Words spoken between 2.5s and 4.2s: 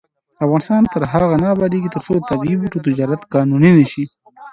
بوټو تجارت قانوني نشي.